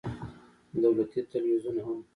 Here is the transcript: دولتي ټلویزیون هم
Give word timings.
دولتي 0.83 1.19
ټلویزیون 1.31 1.77
هم 1.85 1.99